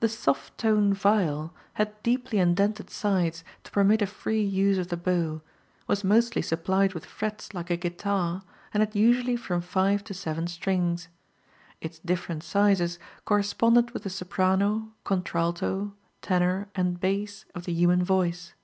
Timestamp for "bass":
16.98-17.44